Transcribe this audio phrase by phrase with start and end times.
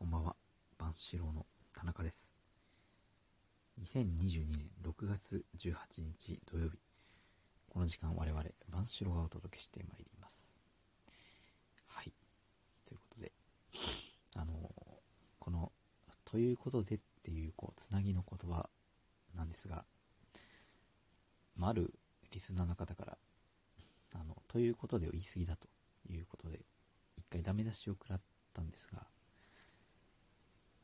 [0.00, 0.34] こんばんは。
[0.78, 1.44] 万志郎の
[1.74, 2.32] 田中です。
[3.82, 6.78] 2022年6月18日土曜日。
[7.68, 10.58] この時間我々、万志郎がお届けしてまいります。
[11.86, 12.14] はい。
[12.86, 13.32] ということで、
[14.36, 14.72] あの
[15.38, 15.70] この、
[16.24, 18.70] ということでっていう、こう、つなぎの言葉
[19.36, 19.84] なんですが、
[21.56, 21.92] ま、る
[22.32, 23.18] リスナーの方から、
[24.14, 25.68] あの、ということでを言い過ぎだと
[26.10, 26.60] いうことで、
[27.18, 28.20] 一回ダメ出しを食らっ
[28.54, 29.06] たんですが、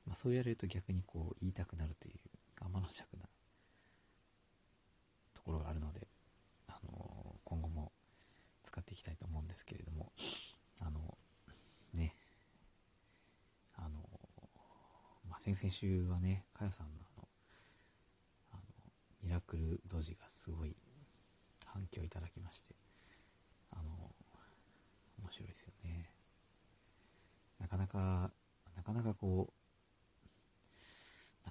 [0.06, 2.14] まあ、そう言われると逆にこう言いたくなるという
[2.60, 3.24] 我慢の尺な
[5.34, 6.06] ところがあるので、
[6.68, 7.92] あの今後も
[8.64, 10.12] 使っていきたいと思うんですけれども、
[10.80, 11.16] あの
[11.94, 12.14] ね、
[13.76, 13.88] あの
[15.28, 17.28] まあ、先々週はね、かよさんのあの、
[18.52, 18.62] あの、
[19.22, 20.76] ミラクルドジがすごい
[21.64, 22.74] 反響いただきまして、
[23.72, 23.90] あの
[25.22, 26.10] 面白いですよね。
[27.58, 28.30] なかなか、
[28.76, 29.65] なかなかこう、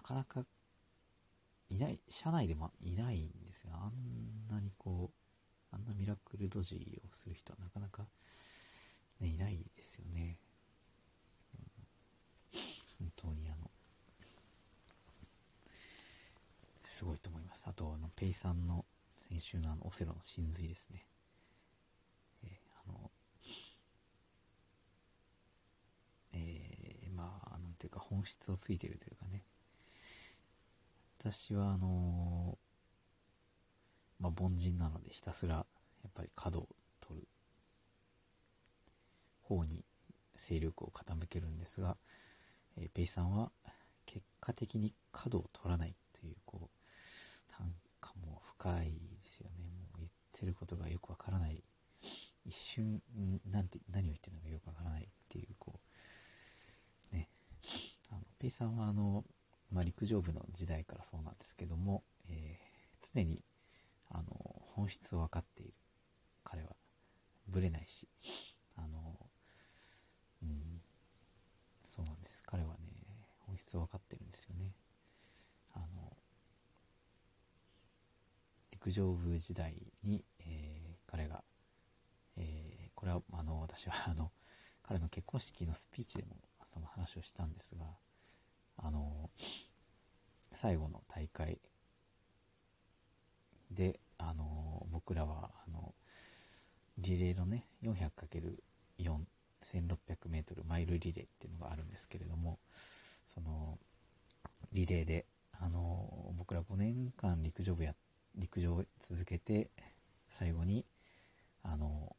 [0.06, 0.46] かなか
[1.70, 3.72] いない、社内でもいないんですよ。
[3.74, 5.12] あんなにこ
[5.72, 8.08] う、あんなミラクルドジをする人はなかなか、
[9.20, 10.38] ね、いないですよね。
[11.54, 12.62] うん
[13.00, 13.70] 本当にあの、
[16.86, 17.64] すごいと思います。
[17.68, 18.86] あと、あの、ペイさんの
[19.30, 21.06] 先週のあの、オセロの真髄ですね。
[22.44, 22.52] えー
[22.90, 23.12] あの、
[26.34, 29.44] えーまあ、なんていうか本質をついてるというかね。
[31.32, 32.56] 私はあの
[34.20, 35.66] まあ、凡人なのでひたすらや
[36.08, 36.68] っぱり角を
[37.02, 37.28] 取る
[39.42, 39.84] 方に
[40.38, 41.98] 勢力を傾けるんですが、
[42.78, 43.52] えーペイさんは
[44.06, 48.92] 結果的に角を取らないというこうなんかもう深い
[49.24, 49.66] ですよね。
[49.94, 51.64] もう言ってることがよくわからない。
[52.46, 53.02] 一瞬
[53.52, 55.80] なんて何を言ってるのかよくわからないっていうこ
[57.12, 57.30] うね。
[58.12, 59.26] あのペイさんはあの、
[59.72, 62.66] まあ、陸上部の時代からそうなんですけども、えー
[63.14, 63.44] 常に
[64.10, 64.26] あの
[64.74, 65.74] 本質を分かっている
[66.44, 66.76] 彼は
[67.48, 68.08] ぶれないし
[68.78, 69.20] あの
[70.42, 70.82] うん
[71.88, 72.42] そうなんです。
[72.46, 72.78] 彼はね
[73.48, 74.72] 本質を分かってるんですよね。
[75.74, 76.18] あの
[78.72, 81.44] 陸上部時代に、えー彼が、
[82.38, 84.32] えーこれはあの私はあの
[84.84, 86.36] 彼の結婚式のスピーチでも
[86.74, 87.86] その話をしたんですが
[88.78, 89.30] あの
[90.54, 91.60] 最後の大会
[93.72, 95.94] であの僕らはあの
[96.98, 99.20] リレーのね 400×4
[99.66, 102.60] 1600メートルマイルリレーっていうのがあるんですけれども
[103.34, 103.78] その
[104.72, 105.26] リレーで
[105.60, 107.94] あの僕ら5年間陸上部や
[108.36, 109.70] 陸上を続けて
[110.30, 110.86] 最後に
[111.64, 112.16] あの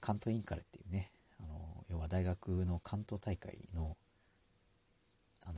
[0.00, 3.96] 関東インカレっていうねあの要は大学の関東大会の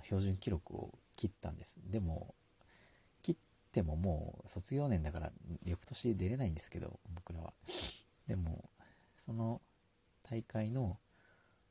[0.03, 1.81] の標準記録を切ったんです。
[1.91, 2.35] でも
[3.23, 3.37] 切っ
[3.73, 5.33] てももう卒業年だから
[5.65, 7.53] 翌年出れないんですけど僕らは。
[8.27, 8.69] でも
[9.25, 9.61] その
[10.23, 10.99] 大会の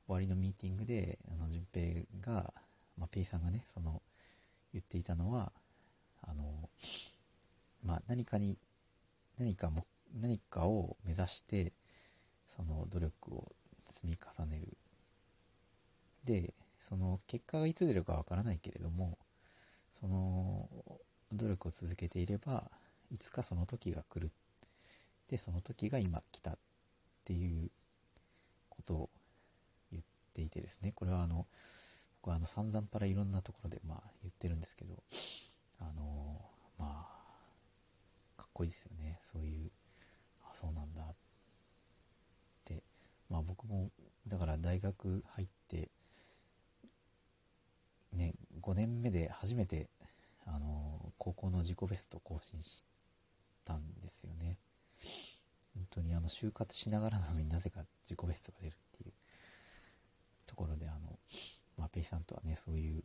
[0.08, 2.54] 終わりのミーティングであの順平が、
[2.98, 4.02] まあ、ペイさんがねその
[4.74, 5.52] 言っていたのは
[6.22, 6.70] あの
[7.84, 8.58] まあ何かに
[9.38, 11.74] 何かも何かを目指して
[12.56, 13.52] その努力を
[13.88, 14.78] 積み重ねる。
[16.24, 16.54] で
[16.92, 19.18] その結果がいつ出るかわからないけれども
[19.98, 20.68] その
[21.32, 22.70] 努力を続けていれば
[23.14, 24.30] いつかその時が来る。
[25.30, 26.58] でその時が今来たっ
[27.24, 27.72] ていう
[28.70, 29.10] ことを
[29.90, 30.04] 言っ
[30.34, 30.92] ていてですね。
[30.94, 31.48] これはあの
[32.22, 34.96] 僕はあの散々パラいろんなところでまあ言ってるんですけど
[35.80, 36.42] あの
[36.78, 37.08] ま
[38.38, 39.18] あかっこいいですよね。
[39.32, 39.72] そういう
[40.44, 41.16] あそうなんだっ
[42.66, 42.84] て。
[43.30, 43.92] まあ僕も
[44.28, 45.90] だから大学入って
[48.62, 49.90] 5年目で初めて
[50.46, 52.86] あの高校の自己ベスト更新し
[53.66, 54.58] たんですよね。
[55.74, 59.14] 本当にあの就活しながらなのになぜか自己ベストが出るっていう。
[60.52, 61.18] ところであの、
[61.78, 63.04] まあ、ペイさんとはねそういう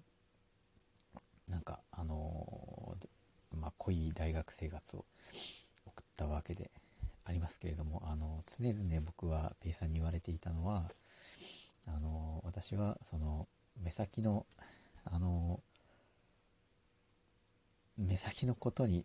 [1.49, 2.97] なんかあの
[3.55, 5.05] まあ濃い大学生活を
[5.87, 6.71] 送ったわけで
[7.25, 10.91] ありますけれどもあの常々僕はペイさんに言われていたのは
[11.87, 13.47] あの私はその
[13.81, 14.45] 目先の
[15.07, 15.61] あの
[17.97, 19.05] 目先のことに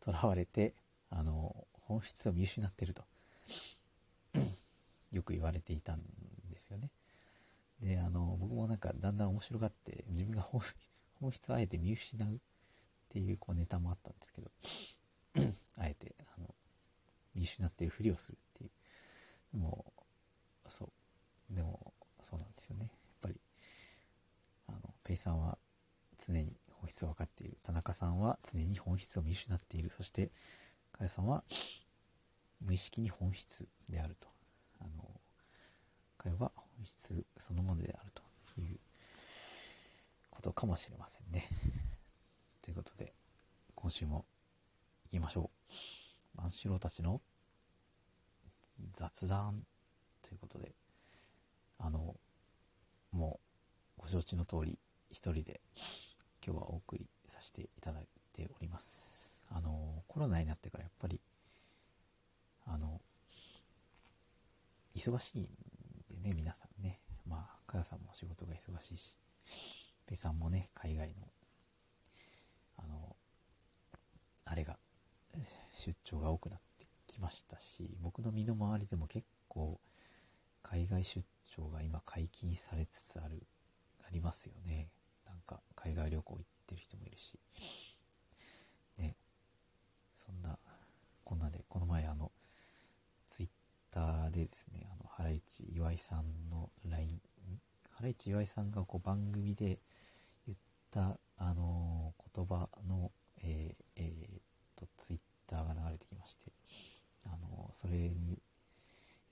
[0.00, 0.74] とらわれて
[1.10, 3.02] あの本質を見失ってると
[5.10, 5.98] よく言われていたん
[6.50, 6.90] ですよね。
[7.80, 10.60] であの僕もなんかだんだん面白がって自分が本
[11.20, 12.38] 本質をあえて見失うっ
[13.08, 14.50] ていうこうネタもあったんですけど
[15.78, 16.54] あえてあの
[17.34, 18.70] 見失ってるふりをするっていう。
[19.52, 19.84] でも
[20.68, 20.84] そ
[21.50, 21.92] うでも
[22.22, 22.90] そうなんですよねやっ
[23.22, 23.40] ぱり
[25.28, 25.58] さんは
[26.26, 27.58] 常に本質を分かっている。
[27.62, 29.90] 田中さんは常に本質を見失っている。
[29.94, 30.30] そして、
[30.92, 31.44] かやさんは
[32.64, 34.28] 無意識に本質であると。
[34.80, 35.04] あの、
[36.16, 38.22] 会は本質そのものであると
[38.60, 38.78] いう
[40.30, 41.46] ことかもしれませんね。
[42.62, 43.12] ということで、
[43.74, 44.24] 今週も
[45.04, 45.50] 行きましょ
[46.36, 46.40] う。
[46.40, 47.20] 万四郎たちの
[48.92, 49.62] 雑談
[50.22, 50.72] ということで、
[51.78, 52.16] あの、
[53.12, 53.40] も
[53.98, 54.78] うご承知の通り、
[55.10, 55.60] 一人で
[56.44, 59.34] 今日はお送りさせていただいております。
[59.50, 61.20] あの、コロナになってからやっぱり、
[62.66, 63.00] あの、
[64.94, 65.48] 忙しいん
[66.10, 67.00] でね、皆さんね。
[67.26, 69.16] まあ、かやさんも仕事が忙しいし、
[70.06, 71.14] ペさんもね、海外の、
[72.78, 73.16] あの、
[74.44, 74.78] あれが、
[75.76, 79.80] 出張が多くなってきましたし、僕の身の回りでも結構、
[80.62, 81.24] 海外出
[81.56, 83.46] 張が今解禁されつつある、
[84.06, 84.88] ありますよね。
[85.28, 87.38] なんか、海外旅行行ってる人もいるし。
[88.98, 89.16] ね。
[90.18, 90.58] そんな、
[91.24, 92.32] こんなで、この前あの、
[93.28, 93.48] ツイッ
[93.90, 97.20] ターでですね、あの、ハライチ岩井さんの LINE、
[97.90, 99.80] ハライチ岩井さんがこう番組で
[100.46, 100.58] 言っ
[100.90, 106.52] た、あの言葉の、えー、えー、と、ツイッターが流れてきまして、
[107.24, 108.40] あのそれに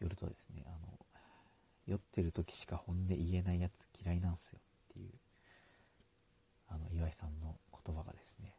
[0.00, 0.98] よるとですね、あの、
[1.86, 4.58] 酔ってる時しか本音言えないやつ嫌いなんすよ
[4.90, 5.10] っていう、
[6.68, 8.54] あの、岩井さんの言葉がですね、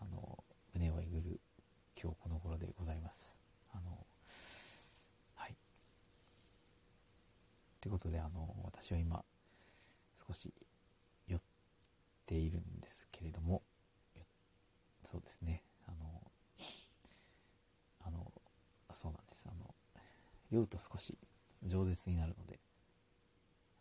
[0.00, 0.42] あの、
[0.74, 1.40] 胸をえぐる
[2.00, 3.40] 今日この頃でございます。
[3.72, 4.06] あの、
[5.34, 5.56] はい。
[7.80, 9.24] ということで、あの、私は今、
[10.26, 10.52] 少し
[11.26, 11.40] 酔っ
[12.26, 13.62] ているんですけれども、
[15.04, 16.32] そうですね、あの、
[18.04, 18.32] あの、
[18.92, 19.46] そうなんです。
[19.46, 19.74] あの、
[20.50, 21.16] 酔うと少し
[21.66, 22.58] 饒舌になるので、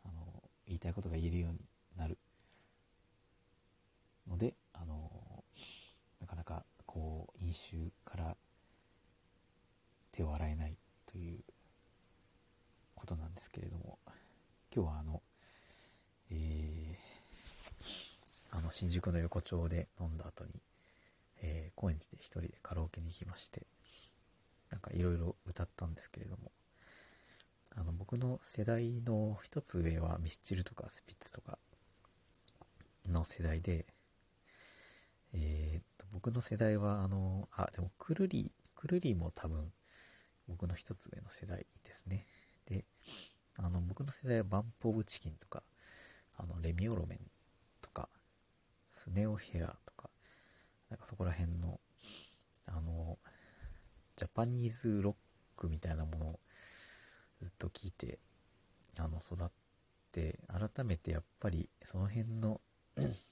[0.04, 1.60] あの、言いたいことが言えるように
[1.98, 2.18] なる
[4.32, 5.44] ので、あの、
[6.22, 8.38] なかなかこう、飲酒から
[10.12, 11.40] 手を洗えないという
[12.96, 14.00] ことなんですけれども、
[14.74, 15.22] 今日はあの、
[16.32, 20.62] えー、あの、新宿の横丁で飲んだ後に、
[21.42, 23.68] えー、高円寺で一人でカラオケに行きまして、
[24.70, 26.52] なんかいろいろ歌ったんですけれども、
[27.76, 31.58] あの、僕の世代の一つ上はミスチルとかスピッツとか
[33.08, 33.88] の世代で、
[35.34, 39.72] えー、っと、僕の世代は、あの、あ、でも、くるり、くるりも多分、
[40.48, 42.26] 僕の一つ上の世代ですね。
[42.66, 42.86] で、
[43.56, 45.64] あの、僕の世代はバンプオブチキンとか、
[46.38, 47.20] あの、レミオロメン
[47.82, 48.10] とか、
[48.92, 50.10] スネオヘアとか、
[50.90, 51.80] なんかそこら辺の、
[52.66, 53.18] あの、
[54.16, 55.16] ジャパニーズロッ
[55.56, 56.40] クみたいなものを
[57.40, 58.20] ずっと聞いて、
[58.98, 59.48] あの、育っ
[60.12, 62.60] て、改めてやっぱりその辺の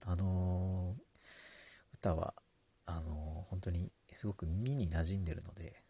[0.06, 0.96] あの
[2.00, 2.34] 歌は、
[2.86, 5.82] あの本当にすごく耳に馴染んでるので、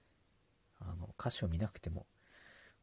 [0.80, 2.06] あの、歌詞を見なくても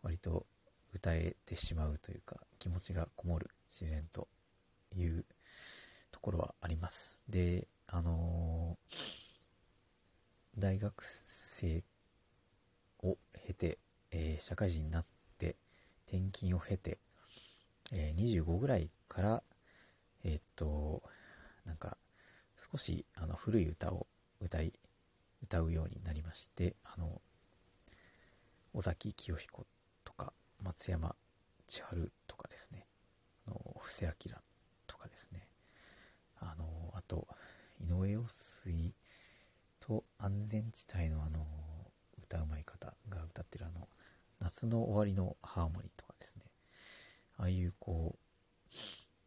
[0.02, 0.46] 割と
[0.94, 4.28] 歌えてしまうというか、気持ちがこもる自然と
[4.94, 5.24] いう
[6.10, 7.24] ところはあります。
[7.28, 8.78] で、あの、
[10.58, 11.84] 大学生
[13.02, 13.78] を経て、
[14.10, 15.04] えー、社会人になっ
[15.38, 15.56] て
[16.06, 16.98] 転勤を経て、
[17.92, 19.42] えー、25ぐらいから
[20.26, 21.02] えー、っと
[21.64, 21.96] なんか
[22.56, 24.06] 少しあの古い歌を
[24.40, 24.72] 歌い
[25.42, 27.20] 歌うようになりましてあの
[28.72, 29.66] 尾崎清彦
[30.04, 30.32] とか
[30.62, 31.14] 松山
[31.66, 32.86] 千春とかですね。
[33.46, 34.12] あの布施明
[34.86, 35.48] とかですね。
[36.40, 37.26] あのあと
[37.80, 38.94] 井上陽水
[39.80, 41.46] と安全地帯のあの
[42.22, 43.88] 歌うまい方が歌ってるあの
[44.40, 46.44] 夏の終わりのハーモニーとかですね。
[47.38, 48.16] ああいうこ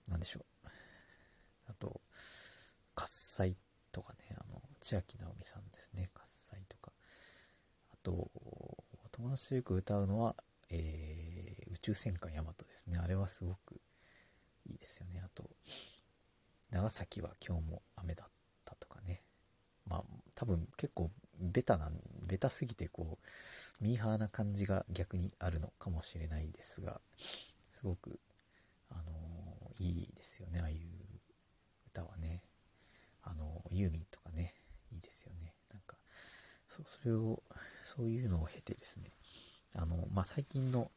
[0.08, 0.68] うなんでしょう。
[1.70, 2.02] あと
[4.90, 6.10] 千秋直美さんですね。
[6.16, 6.92] 喝采とか。
[7.94, 8.32] あと
[9.12, 10.36] 友達とよく歌うのは、
[10.72, 12.98] えー、宇宙戦艦ヤマトですね。
[12.98, 13.80] あれはすごく
[14.66, 15.22] いいですよね。
[15.24, 15.48] あと
[16.72, 18.32] 長崎は今日も雨だっ
[18.66, 19.22] たとかね。
[19.86, 20.04] まあ、
[20.36, 21.92] 多分結構ベタな、
[22.26, 27.00] ベタすぎてこう、ミーハーな感じが逆にあるのかもしれないですが、
[27.74, 28.20] すごく、
[28.90, 30.80] あのー、いいですよね、ああいう
[31.88, 32.42] 歌はね。
[33.22, 34.56] あのー、ユーミンとかね、
[34.92, 35.54] いいですよね。
[35.72, 35.98] なんか、
[36.68, 37.44] そそれを、
[37.86, 39.12] そういうのを経てですね、
[39.76, 40.92] あの、まあ、最近の、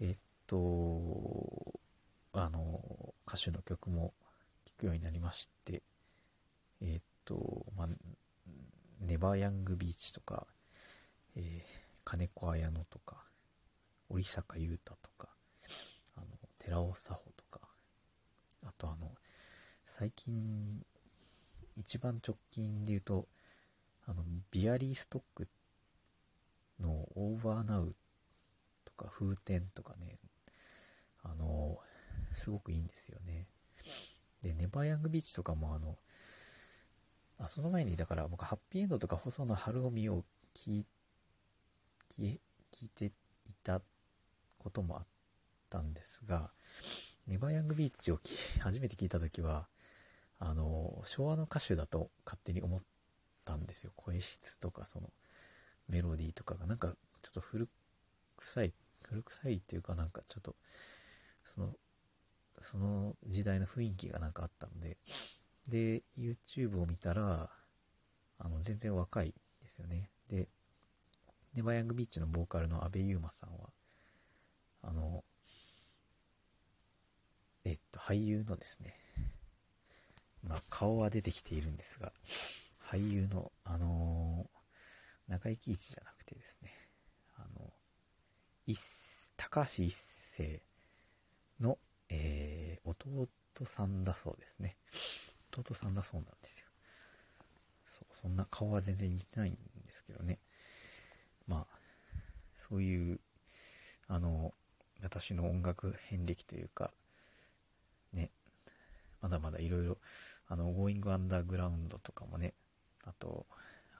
[0.00, 0.16] えっ
[0.46, 1.80] と、
[2.32, 4.14] あの、歌手の曲も
[4.66, 5.82] 聞くようになりまして、
[6.80, 7.88] え、っと、まあ、
[9.00, 10.46] ネバーヤングビーチとか、
[11.36, 11.62] えー、
[12.04, 13.24] 金子綾乃とか、
[14.08, 15.28] 織坂優太とか、
[16.16, 16.26] あの、
[16.58, 17.60] 寺尾佐穂とか、
[18.64, 19.12] あとあの、
[19.84, 20.84] 最近、
[21.76, 23.28] 一番直近で言うと、
[24.06, 25.48] あの、ビアリーストック
[26.80, 27.94] のオーバーナウ
[28.84, 30.18] とか風天とかね、
[31.22, 31.78] あの、
[32.34, 33.46] すごくいいんですよね。
[34.42, 35.96] で、ネバーヤングビーチとかもあの、
[37.38, 40.86] あ、その前に、だから僕、ハッピーエンドとか細野晴臣を聞い、
[42.18, 42.38] 聞
[42.86, 43.10] いてい
[43.62, 43.80] た
[44.58, 45.06] こともあっ
[45.70, 46.50] たんですが、
[47.26, 48.20] ネバーヤングビーチを
[48.60, 49.66] 初めて聞いた時は、
[50.38, 52.82] あの、昭和の歌手だと勝手に思っ
[53.44, 53.92] たんですよ。
[53.96, 55.10] 声質とかその
[55.88, 56.88] メロディーとかがなんか
[57.22, 57.68] ちょっと古
[58.36, 60.56] 臭い、古臭いっていうかなんかちょっと、
[61.44, 61.74] その、
[62.62, 64.98] その時代の雰囲気がなんかあったので、
[65.68, 67.50] で、YouTube を見たら、
[68.38, 70.10] あの、全然若いですよね。
[70.28, 70.48] で、
[71.54, 73.70] ネバヤングビーチのボーカルの阿部優馬さんは、
[74.82, 75.24] あの、
[77.64, 78.94] えっと、俳優のですね、
[80.46, 82.12] まあ、顔は出てきているんですが、
[82.90, 86.70] 俳優の、あのー、中井貴一じゃなくてですね、
[87.36, 87.72] あの、
[88.66, 88.78] 一、
[89.36, 89.94] 高橋一
[90.36, 90.62] 生
[91.60, 93.28] の、えー、弟
[93.64, 94.76] さんだそうですね。
[95.56, 96.66] 弟さんだそうなんですよ。
[97.98, 100.38] そう、そんな顔は全然似てないんですけどね。
[101.46, 101.78] まあ、
[102.68, 103.20] そういう、
[104.08, 104.54] あの、
[105.02, 106.90] 私の音楽遍歴というか、
[108.12, 108.30] ね、
[109.20, 109.98] まだまだいろいろ、
[110.46, 112.54] あの、Going Underground とかもね、
[113.04, 113.46] あと、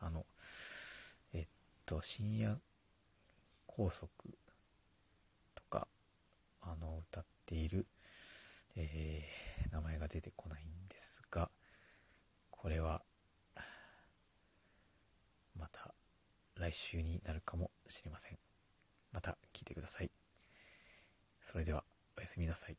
[0.01, 0.27] あの、
[1.33, 1.47] えっ
[1.87, 2.59] と、深夜
[3.67, 4.09] 高速
[5.55, 5.89] とか、
[6.61, 7.87] あの、歌っている、
[8.77, 11.51] えー、名前が出てこないんですが、
[12.51, 13.03] これは、
[15.59, 15.95] また
[16.57, 18.39] 来週になるかもしれません。
[19.13, 20.11] また聞いてください。
[21.53, 21.85] それでは、
[22.17, 22.73] おやすみなさい。